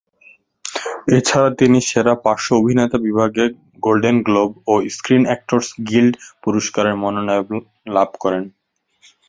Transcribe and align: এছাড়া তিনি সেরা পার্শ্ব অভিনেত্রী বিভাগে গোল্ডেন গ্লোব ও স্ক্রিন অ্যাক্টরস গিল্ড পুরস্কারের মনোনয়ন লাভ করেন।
এছাড়া 1.17 1.49
তিনি 1.59 1.77
সেরা 1.89 2.13
পার্শ্ব 2.23 2.49
অভিনেত্রী 2.59 2.99
বিভাগে 3.07 3.45
গোল্ডেন 3.83 4.17
গ্লোব 4.27 4.49
ও 4.67 4.73
স্ক্রিন 4.95 5.23
অ্যাক্টরস 5.27 5.67
গিল্ড 5.89 6.13
পুরস্কারের 6.43 6.95
মনোনয়ন 7.03 7.57
লাভ 7.95 8.09
করেন। 8.23 8.43